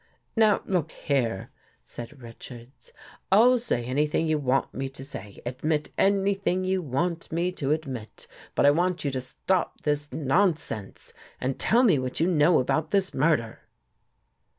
"Now, 0.35 0.63
look 0.65 0.91
here," 0.91 1.51
said 1.83 2.19
Richards." 2.23 2.91
I'll 3.31 3.59
say 3.59 3.85
any 3.85 4.07
thing 4.07 4.27
you 4.27 4.39
want 4.39 4.73
me 4.73 4.89
to 4.89 5.03
say, 5.03 5.39
admit 5.45 5.91
anything 5.95 6.63
you 6.65 6.81
want 6.81 7.31
me 7.31 7.51
to 7.51 7.71
admit, 7.71 8.25
but 8.55 8.65
I 8.65 8.71
want 8.71 9.05
you 9.05 9.11
to 9.11 9.21
stop 9.21 9.81
this 9.83 10.11
nonsense 10.11 11.13
and 11.39 11.59
tell 11.59 11.83
me 11.83 11.99
what 11.99 12.19
you 12.19 12.25
know 12.25 12.59
about 12.59 12.89
this 12.89 13.13
murder." 13.13 13.59